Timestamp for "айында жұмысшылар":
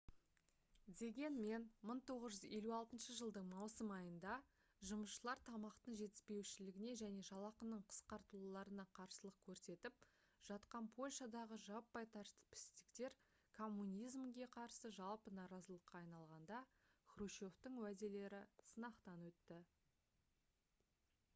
3.95-5.43